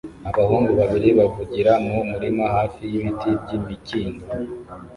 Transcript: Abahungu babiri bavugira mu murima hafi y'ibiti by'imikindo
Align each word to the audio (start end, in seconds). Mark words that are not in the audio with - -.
Abahungu 0.29 0.71
babiri 0.79 1.09
bavugira 1.19 1.71
mu 1.87 1.97
murima 2.11 2.45
hafi 2.55 2.81
y'ibiti 2.91 3.29
by'imikindo 3.41 4.23